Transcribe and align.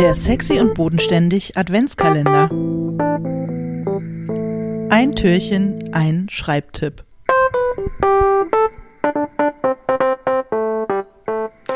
Der 0.00 0.14
sexy 0.14 0.58
und 0.58 0.72
bodenständig 0.72 1.58
Adventskalender. 1.58 2.48
Ein 4.88 5.14
Türchen, 5.14 5.92
ein 5.92 6.26
Schreibtipp. 6.30 7.04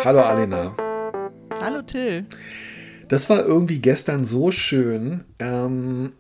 Hallo 0.03 0.21
Alena. 0.23 0.75
Hallo 1.61 1.83
Till. 1.83 2.25
Das 3.11 3.29
war 3.29 3.45
irgendwie 3.45 3.81
gestern 3.81 4.25
so 4.25 4.51
schön. 4.51 5.25
Ähm, 5.39 6.13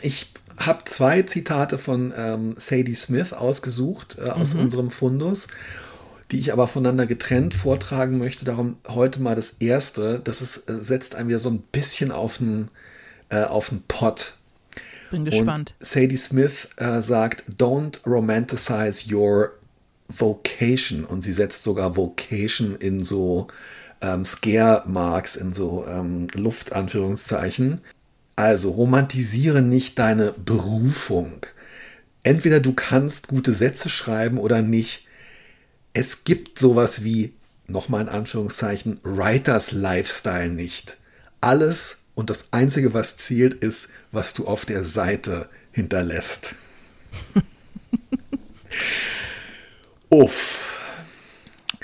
ich 0.00 0.32
habe 0.58 0.84
zwei 0.86 1.20
Zitate 1.20 1.76
von 1.76 2.14
ähm, 2.16 2.54
Sadie 2.56 2.94
Smith 2.94 3.34
ausgesucht 3.34 4.16
äh, 4.18 4.30
aus 4.30 4.54
mhm. 4.54 4.60
unserem 4.62 4.90
Fundus, 4.90 5.48
die 6.30 6.38
ich 6.38 6.52
aber 6.52 6.68
voneinander 6.68 7.06
getrennt 7.06 7.54
vortragen 7.54 8.18
möchte. 8.18 8.44
Darum 8.44 8.76
heute 8.88 9.20
mal 9.20 9.34
das 9.34 9.56
erste. 9.60 10.20
Das 10.22 10.40
ist, 10.40 10.68
äh, 10.68 10.78
setzt 10.78 11.14
einem 11.14 11.28
wieder 11.28 11.40
so 11.40 11.50
ein 11.50 11.62
bisschen 11.72 12.12
auf 12.12 12.38
den, 12.38 12.68
äh, 13.30 13.44
auf 13.44 13.70
den 13.70 13.82
Pott. 13.88 14.34
Bin 15.10 15.24
gespannt. 15.24 15.74
Und 15.78 15.86
Sadie 15.86 16.16
Smith 16.16 16.68
äh, 16.76 17.02
sagt, 17.02 17.44
don't 17.58 18.04
romanticize 18.06 19.12
your 19.12 19.52
vocation. 20.08 21.04
Und 21.04 21.22
sie 21.22 21.32
setzt 21.32 21.62
sogar 21.62 21.96
Vocation 21.96 22.76
in 22.76 23.02
so 23.02 23.48
ähm, 24.00 24.24
Scare-Marks, 24.24 25.36
in 25.36 25.52
so 25.52 25.84
ähm, 25.88 26.28
Luftanführungszeichen. 26.34 27.80
Also 28.36 28.70
romantisiere 28.70 29.62
nicht 29.62 29.98
deine 29.98 30.32
Berufung. 30.32 31.46
Entweder 32.22 32.60
du 32.60 32.72
kannst 32.72 33.28
gute 33.28 33.52
Sätze 33.52 33.88
schreiben 33.88 34.38
oder 34.38 34.62
nicht. 34.62 35.06
Es 35.92 36.24
gibt 36.24 36.58
sowas 36.58 37.04
wie, 37.04 37.34
nochmal 37.66 38.02
in 38.02 38.08
Anführungszeichen, 38.08 39.00
Writers 39.02 39.72
Lifestyle 39.72 40.48
nicht. 40.48 40.98
Alles 41.40 41.98
und 42.14 42.30
das 42.30 42.52
Einzige, 42.52 42.94
was 42.94 43.16
zählt, 43.16 43.54
ist, 43.54 43.88
was 44.12 44.34
du 44.34 44.46
auf 44.46 44.64
der 44.66 44.84
Seite 44.84 45.48
hinterlässt. 45.72 46.54
Uff. 50.10 50.66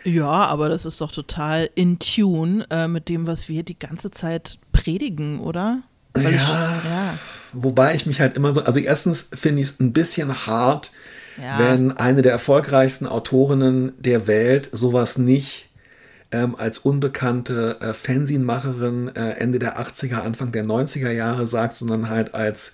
Ja, 0.05 0.47
aber 0.47 0.69
das 0.69 0.85
ist 0.85 1.01
doch 1.01 1.11
total 1.11 1.69
in 1.75 1.99
Tune 1.99 2.67
äh, 2.71 2.87
mit 2.87 3.09
dem, 3.09 3.27
was 3.27 3.49
wir 3.49 3.65
die 3.65 3.79
ganze 3.79 4.11
Zeit 4.13 4.59
predigen, 4.71 5.41
oder? 5.41 5.83
Ja, 6.17 6.31
ich, 6.31 6.37
ja, 6.37 7.19
Wobei 7.53 7.95
ich 7.95 8.07
mich 8.07 8.21
halt 8.21 8.37
immer 8.37 8.55
so, 8.55 8.63
also 8.63 8.79
erstens 8.79 9.31
finde 9.33 9.63
ich 9.63 9.69
es 9.69 9.81
ein 9.81 9.93
bisschen 9.93 10.47
hart, 10.47 10.93
ja. 11.43 11.59
wenn 11.59 11.93
eine 11.93 12.23
der 12.23 12.33
erfolgreichsten 12.33 13.07
Autorinnen 13.07 13.93
der 13.99 14.27
Welt 14.27 14.69
sowas 14.73 15.19
nicht 15.19 15.69
ähm, 16.33 16.57
als 16.57 16.79
unbekannte 16.79 17.77
äh, 17.81 17.95
Fanzinmacherin 17.95 19.11
äh, 19.15 19.33
Ende 19.39 19.59
der 19.59 19.79
80er, 19.79 20.21
Anfang 20.21 20.53
der 20.53 20.65
90er 20.65 21.11
Jahre 21.11 21.47
sagt, 21.47 21.77
sondern 21.77 22.09
halt 22.09 22.35
als 22.35 22.73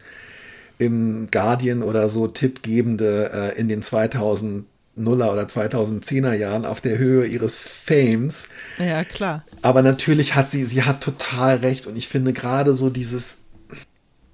im 0.78 1.28
Guardian 1.30 1.82
oder 1.82 2.08
so 2.08 2.26
tippgebende 2.26 3.30
äh, 3.32 3.60
in 3.60 3.68
den 3.68 3.82
2000 3.82 4.64
Nuller 4.94 5.32
oder 5.32 5.44
2010er 5.44 6.34
Jahren 6.34 6.66
auf 6.66 6.82
der 6.82 6.98
Höhe 6.98 7.24
ihres 7.24 7.58
Fames. 7.58 8.48
Ja, 8.78 9.04
klar. 9.04 9.44
Aber 9.62 9.80
natürlich 9.80 10.34
hat 10.34 10.50
sie, 10.50 10.66
sie 10.66 10.82
hat 10.82 11.02
total 11.02 11.56
recht 11.56 11.86
und 11.86 11.96
ich 11.96 12.08
finde 12.08 12.34
gerade 12.34 12.74
so 12.74 12.90
dieses, 12.90 13.38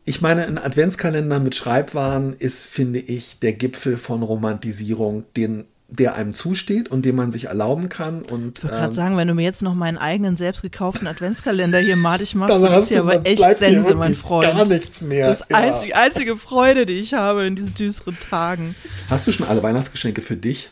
ich 0.08 0.22
meine, 0.22 0.46
ein 0.46 0.56
Adventskalender 0.56 1.38
mit 1.38 1.54
Schreibwaren 1.54 2.34
ist, 2.34 2.64
finde 2.64 2.98
ich, 2.98 3.40
der 3.40 3.52
Gipfel 3.52 3.98
von 3.98 4.22
Romantisierung, 4.22 5.24
den 5.36 5.66
der 5.90 6.16
einem 6.16 6.34
zusteht 6.34 6.90
und 6.90 7.06
den 7.06 7.16
man 7.16 7.32
sich 7.32 7.46
erlauben 7.46 7.88
kann. 7.88 8.20
Und, 8.20 8.58
ich 8.58 8.64
würde 8.64 8.76
gerade 8.76 8.88
ähm, 8.88 8.92
sagen, 8.92 9.16
wenn 9.16 9.28
du 9.28 9.34
mir 9.34 9.42
jetzt 9.42 9.62
noch 9.62 9.74
meinen 9.74 9.96
eigenen 9.96 10.36
selbst 10.36 10.62
gekauften 10.62 11.06
Adventskalender 11.06 11.78
hier 11.78 11.96
madig 11.96 12.34
machst, 12.34 12.54
dann 12.54 12.78
ist 12.78 12.90
ja 12.90 13.00
aber 13.00 13.24
echt 13.24 13.56
Sense, 13.56 13.94
mein 13.94 14.14
Freund. 14.14 14.52
Gar 14.52 14.66
nichts 14.66 15.00
mehr. 15.00 15.28
Das 15.28 15.40
ist 15.40 15.50
ja. 15.50 15.56
einzig, 15.56 15.96
einzige 15.96 16.36
Freude, 16.36 16.84
die 16.84 17.00
ich 17.00 17.14
habe 17.14 17.46
in 17.46 17.56
diesen 17.56 17.74
düsteren 17.74 18.18
Tagen. 18.18 18.74
Hast 19.08 19.26
du 19.26 19.32
schon 19.32 19.46
alle 19.46 19.62
Weihnachtsgeschenke 19.62 20.20
für 20.20 20.36
dich? 20.36 20.68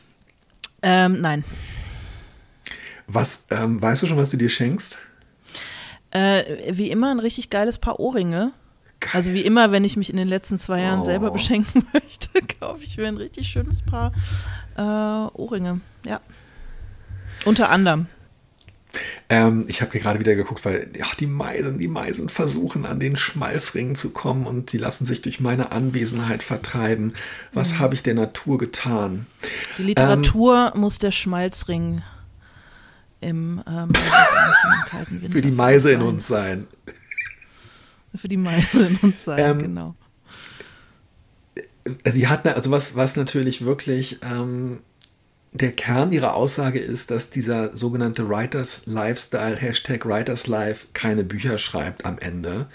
Ähm, 0.82 1.22
nein. 1.22 1.44
Was, 3.06 3.46
ähm, 3.50 3.80
weißt 3.80 4.02
du 4.02 4.06
schon, 4.06 4.18
was 4.18 4.28
du 4.28 4.36
dir 4.36 4.50
schenkst? 4.50 4.98
Äh, 6.10 6.42
wie 6.72 6.90
immer 6.90 7.10
ein 7.10 7.20
richtig 7.20 7.48
geiles 7.48 7.78
Paar 7.78 8.00
Ohrringe. 8.00 8.52
Geil. 9.00 9.10
Also 9.12 9.32
wie 9.32 9.42
immer, 9.42 9.72
wenn 9.72 9.84
ich 9.84 9.96
mich 9.96 10.10
in 10.10 10.16
den 10.16 10.28
letzten 10.28 10.58
zwei 10.58 10.80
Jahren 10.80 11.00
oh. 11.00 11.04
selber 11.04 11.30
beschenken 11.30 11.86
möchte, 11.92 12.28
kaufe 12.58 12.82
ich 12.82 12.96
mir 12.96 13.08
ein 13.08 13.16
richtig 13.16 13.48
schönes 13.48 13.82
Paar 13.82 14.12
äh, 14.76 14.80
Ohrringe. 14.80 15.80
Ja. 16.04 16.20
Unter 17.44 17.70
anderem. 17.70 18.06
Ähm, 19.28 19.66
ich 19.68 19.82
habe 19.82 19.98
gerade 19.98 20.20
wieder 20.20 20.34
geguckt, 20.34 20.64
weil 20.64 20.90
ja, 20.96 21.04
die 21.20 21.26
Meisen, 21.26 21.78
die 21.78 21.88
Meisen 21.88 22.30
versuchen 22.30 22.86
an 22.86 22.98
den 22.98 23.16
Schmalzringen 23.16 23.94
zu 23.94 24.12
kommen 24.12 24.46
und 24.46 24.72
die 24.72 24.78
lassen 24.78 25.04
sich 25.04 25.20
durch 25.20 25.38
meine 25.40 25.72
Anwesenheit 25.72 26.42
vertreiben. 26.42 27.12
Was 27.52 27.74
mhm. 27.74 27.78
habe 27.80 27.94
ich 27.94 28.02
der 28.02 28.14
Natur 28.14 28.56
getan? 28.56 29.26
Die 29.76 29.82
Literatur 29.82 30.72
ähm, 30.74 30.80
muss 30.80 30.98
der 30.98 31.12
Schmalzring 31.12 32.02
im, 33.20 33.62
ähm, 33.66 33.90
im 33.92 34.88
kalten 34.88 35.20
Winter 35.20 35.32
für 35.32 35.42
die 35.42 35.50
Meise 35.50 35.92
in 35.92 36.00
uns 36.02 36.28
sein 36.28 36.66
für 38.16 38.28
die 38.28 38.36
Meise 38.36 38.86
in 38.86 38.96
uns 39.02 39.24
sein, 39.24 39.38
ähm, 39.38 39.58
genau. 39.62 39.94
Sie 42.04 42.26
hat, 42.26 42.46
also 42.46 42.70
was, 42.70 42.96
was 42.96 43.16
natürlich 43.16 43.64
wirklich 43.64 44.18
ähm, 44.22 44.80
der 45.52 45.72
Kern 45.72 46.12
ihrer 46.12 46.34
Aussage 46.34 46.80
ist, 46.80 47.10
dass 47.10 47.30
dieser 47.30 47.76
sogenannte 47.76 48.28
Writers 48.28 48.82
Lifestyle, 48.86 49.56
Hashtag 49.56 50.04
Writers 50.04 50.46
Life, 50.48 50.88
keine 50.92 51.22
Bücher 51.22 51.58
schreibt 51.58 52.04
am 52.04 52.18
Ende. 52.18 52.66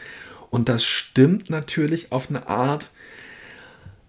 Und 0.50 0.70
das 0.70 0.84
stimmt 0.84 1.50
natürlich 1.50 2.12
auf 2.12 2.30
eine 2.30 2.48
Art. 2.48 2.90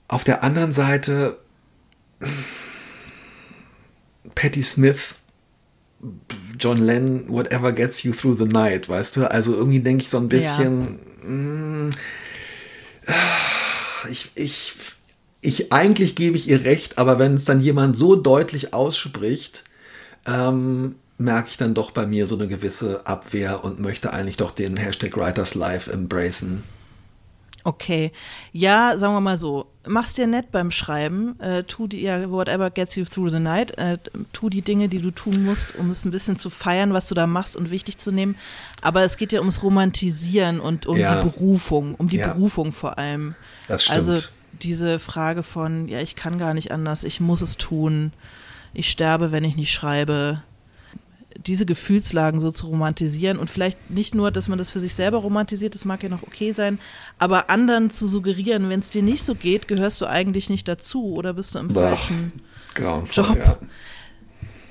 Auf 0.08 0.24
der 0.24 0.44
anderen 0.44 0.72
Seite, 0.72 1.38
Patti 4.34 4.62
Smith 4.62 5.16
John 6.58 6.78
Lennon, 6.78 7.28
whatever 7.28 7.72
gets 7.72 8.02
you 8.02 8.12
through 8.12 8.36
the 8.36 8.44
night, 8.44 8.88
weißt 8.88 9.16
du? 9.16 9.30
Also 9.30 9.54
irgendwie 9.54 9.80
denke 9.80 10.02
ich 10.02 10.10
so 10.10 10.18
ein 10.18 10.28
bisschen, 10.28 10.82
ja. 10.82 11.11
Mm, 11.24 11.90
ich, 14.10 14.30
ich, 14.34 14.74
ich, 15.40 15.72
eigentlich 15.72 16.14
gebe 16.14 16.36
ich 16.36 16.48
ihr 16.48 16.64
recht, 16.64 16.98
aber 16.98 17.18
wenn 17.18 17.34
es 17.34 17.44
dann 17.44 17.60
jemand 17.60 17.96
so 17.96 18.16
deutlich 18.16 18.74
ausspricht, 18.74 19.64
ähm, 20.26 20.96
merke 21.18 21.50
ich 21.50 21.56
dann 21.56 21.74
doch 21.74 21.90
bei 21.90 22.06
mir 22.06 22.26
so 22.26 22.36
eine 22.36 22.48
gewisse 22.48 23.06
Abwehr 23.06 23.64
und 23.64 23.80
möchte 23.80 24.12
eigentlich 24.12 24.36
doch 24.36 24.50
den 24.50 24.76
Hashtag 24.76 25.16
Writers 25.16 25.54
Life 25.54 25.90
embracen. 25.90 26.62
Okay. 27.64 28.12
Ja, 28.52 28.96
sagen 28.96 29.14
wir 29.14 29.20
mal 29.20 29.36
so. 29.36 29.66
Mach's 29.86 30.14
dir 30.14 30.26
nett 30.26 30.50
beim 30.52 30.70
Schreiben. 30.70 31.38
Äh, 31.40 31.64
tu 31.64 31.86
dir, 31.86 32.30
whatever 32.30 32.70
gets 32.70 32.96
you 32.96 33.04
through 33.04 33.30
the 33.30 33.38
night. 33.38 33.76
Äh, 33.78 33.98
tu 34.32 34.48
die 34.48 34.62
Dinge, 34.62 34.88
die 34.88 35.00
du 35.00 35.10
tun 35.10 35.44
musst, 35.44 35.74
um 35.76 35.90
es 35.90 36.04
ein 36.04 36.10
bisschen 36.10 36.36
zu 36.36 36.50
feiern, 36.50 36.92
was 36.92 37.08
du 37.08 37.14
da 37.14 37.26
machst 37.26 37.56
und 37.56 37.70
wichtig 37.70 37.98
zu 37.98 38.12
nehmen. 38.12 38.36
Aber 38.80 39.02
es 39.02 39.16
geht 39.16 39.32
ja 39.32 39.40
ums 39.40 39.62
Romantisieren 39.62 40.60
und 40.60 40.86
um 40.86 40.96
ja. 40.96 41.16
die 41.16 41.28
Berufung, 41.28 41.94
um 41.94 42.08
die 42.08 42.18
ja. 42.18 42.32
Berufung 42.32 42.72
vor 42.72 42.98
allem. 42.98 43.34
Das 43.68 43.84
stimmt. 43.84 43.96
Also 43.96 44.28
diese 44.52 44.98
Frage 44.98 45.42
von, 45.42 45.88
ja, 45.88 46.00
ich 46.00 46.16
kann 46.16 46.38
gar 46.38 46.54
nicht 46.54 46.72
anders, 46.72 47.04
ich 47.04 47.20
muss 47.20 47.40
es 47.40 47.56
tun, 47.56 48.12
ich 48.74 48.90
sterbe, 48.90 49.32
wenn 49.32 49.44
ich 49.44 49.56
nicht 49.56 49.72
schreibe 49.72 50.42
diese 51.46 51.66
Gefühlslagen 51.66 52.40
so 52.40 52.50
zu 52.50 52.66
romantisieren 52.66 53.38
und 53.38 53.50
vielleicht 53.50 53.90
nicht 53.90 54.14
nur, 54.14 54.30
dass 54.30 54.48
man 54.48 54.58
das 54.58 54.70
für 54.70 54.80
sich 54.80 54.94
selber 54.94 55.18
romantisiert, 55.18 55.74
das 55.74 55.84
mag 55.84 56.02
ja 56.02 56.08
noch 56.08 56.22
okay 56.22 56.52
sein, 56.52 56.78
aber 57.18 57.50
anderen 57.50 57.90
zu 57.90 58.08
suggerieren, 58.08 58.68
wenn 58.68 58.80
es 58.80 58.90
dir 58.90 59.02
nicht 59.02 59.24
so 59.24 59.34
geht, 59.34 59.68
gehörst 59.68 60.00
du 60.00 60.06
eigentlich 60.06 60.50
nicht 60.50 60.68
dazu 60.68 61.12
oder 61.14 61.34
bist 61.34 61.54
du 61.54 61.58
im 61.58 61.68
Boah, 61.68 61.96
falschen 61.96 62.32
Job. 63.12 63.36
Ja. 63.36 63.58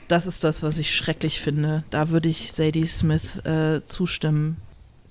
Das 0.08 0.28
ist 0.28 0.44
das, 0.44 0.62
was 0.62 0.78
ich 0.78 0.94
schrecklich 0.94 1.40
finde. 1.40 1.86
Da 1.90 2.10
würde 2.10 2.28
ich 2.28 2.52
Sadie 2.52 2.86
Smith 2.86 3.38
äh, 3.46 3.82
zustimmen. 3.86 4.58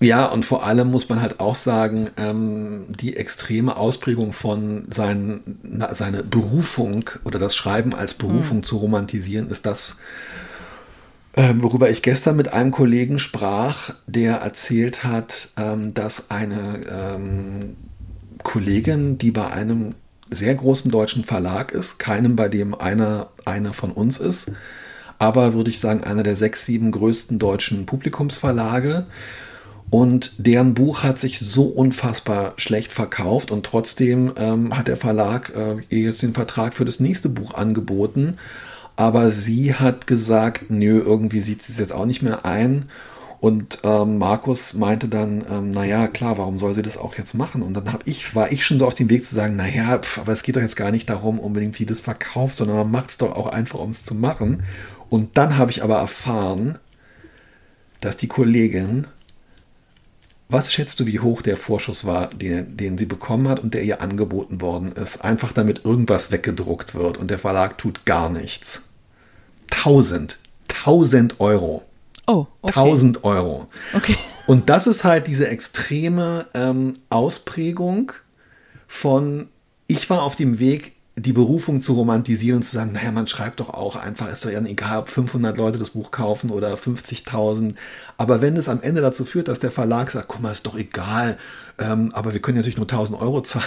Ja, 0.02 0.26
und 0.26 0.46
vor 0.46 0.64
allem 0.64 0.90
muss 0.90 1.10
man 1.10 1.20
halt 1.20 1.40
auch 1.40 1.54
sagen, 1.54 2.08
ähm, 2.16 2.86
die 2.88 3.16
extreme 3.16 3.76
Ausprägung 3.76 4.32
von 4.32 4.86
sein, 4.90 5.42
na, 5.62 5.94
seine 5.94 6.22
Berufung 6.22 7.08
oder 7.24 7.38
das 7.38 7.54
Schreiben 7.54 7.94
als 7.94 8.14
Berufung 8.14 8.58
hm. 8.58 8.62
zu 8.62 8.78
romantisieren, 8.78 9.50
ist 9.50 9.66
das, 9.66 9.98
worüber 11.58 11.90
ich 11.90 12.02
gestern 12.02 12.36
mit 12.36 12.52
einem 12.52 12.72
Kollegen 12.72 13.18
sprach, 13.18 13.94
der 14.06 14.36
erzählt 14.36 15.04
hat, 15.04 15.50
ähm, 15.56 15.94
dass 15.94 16.30
eine 16.30 16.80
ähm, 16.90 17.76
Kollegin, 18.42 19.18
die 19.18 19.30
bei 19.30 19.48
einem 19.50 19.94
sehr 20.30 20.54
großen 20.54 20.90
deutschen 20.90 21.24
Verlag 21.24 21.72
ist, 21.72 21.98
keinem, 21.98 22.36
bei 22.36 22.48
dem 22.48 22.74
einer, 22.74 23.28
einer 23.44 23.72
von 23.72 23.90
uns 23.90 24.18
ist, 24.18 24.52
aber 25.18 25.54
würde 25.54 25.70
ich 25.70 25.78
sagen, 25.80 26.02
einer 26.02 26.22
der 26.22 26.36
sechs, 26.36 26.66
sieben 26.66 26.92
größten 26.92 27.38
deutschen 27.38 27.86
Publikumsverlage. 27.86 29.06
Und 29.90 30.34
deren 30.38 30.74
Buch 30.74 31.02
hat 31.02 31.18
sich 31.18 31.40
so 31.40 31.64
unfassbar 31.64 32.54
schlecht 32.56 32.92
verkauft 32.92 33.50
und 33.50 33.66
trotzdem 33.66 34.32
ähm, 34.36 34.76
hat 34.76 34.86
der 34.86 34.96
Verlag 34.96 35.52
äh, 35.90 35.96
jetzt 35.96 36.22
den 36.22 36.32
Vertrag 36.32 36.74
für 36.74 36.84
das 36.84 37.00
nächste 37.00 37.28
Buch 37.28 37.54
angeboten 37.54 38.38
aber 39.00 39.30
sie 39.30 39.72
hat 39.74 40.06
gesagt, 40.06 40.66
nö, 40.68 41.00
irgendwie 41.00 41.40
sieht 41.40 41.62
sie 41.62 41.72
es 41.72 41.78
jetzt 41.78 41.94
auch 41.94 42.04
nicht 42.04 42.20
mehr 42.20 42.44
ein. 42.44 42.90
Und 43.40 43.78
ähm, 43.82 44.18
Markus 44.18 44.74
meinte 44.74 45.08
dann, 45.08 45.42
ähm, 45.50 45.70
naja, 45.70 46.06
klar, 46.06 46.36
warum 46.36 46.58
soll 46.58 46.74
sie 46.74 46.82
das 46.82 46.98
auch 46.98 47.14
jetzt 47.14 47.32
machen? 47.32 47.62
Und 47.62 47.72
dann 47.72 47.94
hab 47.94 48.06
ich, 48.06 48.34
war 48.34 48.52
ich 48.52 48.66
schon 48.66 48.78
so 48.78 48.86
auf 48.86 48.92
dem 48.92 49.08
Weg 49.08 49.24
zu 49.24 49.34
sagen, 49.34 49.56
naja, 49.56 49.98
pf, 50.00 50.18
aber 50.18 50.34
es 50.34 50.42
geht 50.42 50.56
doch 50.56 50.60
jetzt 50.60 50.76
gar 50.76 50.90
nicht 50.90 51.08
darum, 51.08 51.38
unbedingt 51.38 51.80
wie 51.80 51.86
das 51.86 52.02
verkauft, 52.02 52.56
sondern 52.56 52.76
man 52.76 52.90
macht 52.90 53.08
es 53.08 53.16
doch 53.16 53.34
auch 53.36 53.46
einfach, 53.46 53.78
um 53.78 53.88
es 53.88 54.04
zu 54.04 54.14
machen. 54.14 54.64
Und 55.08 55.38
dann 55.38 55.56
habe 55.56 55.70
ich 55.70 55.82
aber 55.82 55.96
erfahren, 55.96 56.78
dass 58.02 58.18
die 58.18 58.28
Kollegin, 58.28 59.06
was 60.50 60.74
schätzt 60.74 61.00
du, 61.00 61.06
wie 61.06 61.20
hoch 61.20 61.40
der 61.40 61.56
Vorschuss 61.56 62.04
war, 62.04 62.26
den, 62.28 62.76
den 62.76 62.98
sie 62.98 63.06
bekommen 63.06 63.48
hat 63.48 63.60
und 63.60 63.72
der 63.72 63.82
ihr 63.82 64.02
angeboten 64.02 64.60
worden 64.60 64.92
ist, 64.92 65.24
einfach 65.24 65.52
damit 65.52 65.86
irgendwas 65.86 66.32
weggedruckt 66.32 66.94
wird 66.94 67.16
und 67.16 67.30
der 67.30 67.38
Verlag 67.38 67.78
tut 67.78 68.04
gar 68.04 68.28
nichts. 68.28 68.82
1000, 69.80 70.38
1000 70.68 71.40
Euro. 71.40 71.84
Oh, 72.26 72.46
okay. 72.62 72.78
1000 72.78 73.24
Euro. 73.24 73.68
Okay. 73.94 74.16
Und 74.46 74.68
das 74.68 74.86
ist 74.86 75.04
halt 75.04 75.26
diese 75.26 75.48
extreme 75.48 76.46
ähm, 76.54 76.94
Ausprägung 77.08 78.12
von, 78.86 79.48
ich 79.86 80.10
war 80.10 80.22
auf 80.22 80.36
dem 80.36 80.58
Weg, 80.58 80.92
die 81.16 81.32
Berufung 81.32 81.80
zu 81.80 81.94
romantisieren 81.94 82.58
und 82.58 82.62
zu 82.62 82.72
sagen, 82.72 82.92
naja, 82.92 83.10
man 83.10 83.26
schreibt 83.26 83.60
doch 83.60 83.70
auch 83.70 83.96
einfach, 83.96 84.32
ist 84.32 84.44
doch 84.44 84.50
ja 84.50 84.60
egal, 84.62 85.00
ob 85.00 85.08
500 85.08 85.56
Leute 85.56 85.78
das 85.78 85.90
Buch 85.90 86.10
kaufen 86.10 86.50
oder 86.50 86.74
50.000. 86.74 87.74
Aber 88.16 88.40
wenn 88.40 88.56
es 88.56 88.68
am 88.68 88.80
Ende 88.82 89.00
dazu 89.00 89.24
führt, 89.24 89.48
dass 89.48 89.60
der 89.60 89.70
Verlag 89.70 90.10
sagt, 90.10 90.28
guck 90.28 90.40
mal, 90.40 90.52
ist 90.52 90.66
doch 90.66 90.76
egal, 90.76 91.36
ähm, 91.78 92.10
aber 92.14 92.32
wir 92.32 92.40
können 92.40 92.56
natürlich 92.58 92.76
nur 92.76 92.84
1000 92.86 93.20
Euro 93.20 93.40
zahlen, 93.42 93.64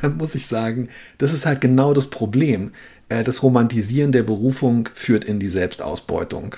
dann 0.00 0.16
muss 0.16 0.34
ich 0.34 0.46
sagen, 0.46 0.88
das 1.18 1.32
ist 1.32 1.46
halt 1.46 1.60
genau 1.60 1.94
das 1.94 2.10
Problem. 2.10 2.72
Äh, 3.08 3.24
das 3.24 3.42
Romantisieren 3.42 4.12
der 4.12 4.22
Berufung 4.22 4.88
führt 4.94 5.24
in 5.24 5.40
die 5.40 5.48
Selbstausbeutung. 5.48 6.56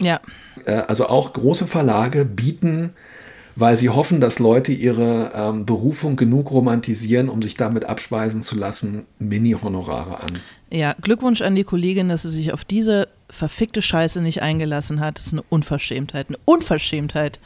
Ja. 0.00 0.20
Äh, 0.64 0.82
also 0.88 1.06
auch 1.08 1.32
große 1.32 1.66
Verlage 1.66 2.24
bieten, 2.24 2.94
weil 3.56 3.76
sie 3.76 3.88
hoffen, 3.88 4.20
dass 4.20 4.38
Leute 4.38 4.70
ihre 4.70 5.32
ähm, 5.34 5.66
Berufung 5.66 6.14
genug 6.14 6.52
romantisieren, 6.52 7.28
um 7.28 7.42
sich 7.42 7.56
damit 7.56 7.84
abspeisen 7.84 8.42
zu 8.42 8.56
lassen, 8.56 9.06
Mini-Honorare 9.18 10.20
an. 10.22 10.40
Ja, 10.70 10.94
Glückwunsch 11.00 11.42
an 11.42 11.56
die 11.56 11.64
Kollegin, 11.64 12.08
dass 12.08 12.22
sie 12.22 12.30
sich 12.30 12.52
auf 12.52 12.64
diese 12.64 13.08
verfickte 13.30 13.82
Scheiße 13.82 14.20
nicht 14.20 14.42
eingelassen 14.42 15.00
hat. 15.00 15.18
Das 15.18 15.26
ist 15.26 15.32
eine 15.32 15.42
Unverschämtheit. 15.48 16.28
Eine 16.28 16.38
Unverschämtheit. 16.44 17.40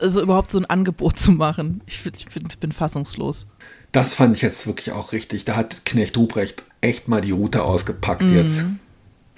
Also 0.00 0.20
überhaupt 0.20 0.50
so 0.50 0.58
ein 0.58 0.66
Angebot 0.66 1.18
zu 1.18 1.32
machen. 1.32 1.80
Ich, 1.86 2.04
ich, 2.04 2.26
bin, 2.26 2.44
ich 2.48 2.58
bin 2.58 2.72
fassungslos. 2.72 3.46
Das 3.94 4.12
fand 4.12 4.34
ich 4.36 4.42
jetzt 4.42 4.66
wirklich 4.66 4.92
auch 4.92 5.12
richtig. 5.12 5.44
Da 5.46 5.54
hat 5.56 5.84
Knecht 5.86 6.16
Ruprecht 6.16 6.64
echt 6.80 7.06
mal 7.08 7.20
die 7.22 7.30
Route 7.30 7.62
ausgepackt 7.62 8.22
Mhm. 8.22 8.34
jetzt. 8.34 8.64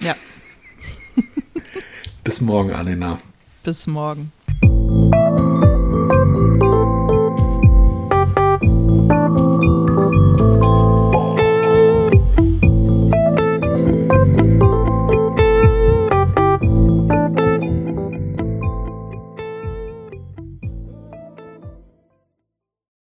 Ja, 0.01 0.15
Bis 2.23 2.41
morgen, 2.41 2.71
Alena. 2.73 3.19
bis 3.63 3.87
morgen. 3.87 4.31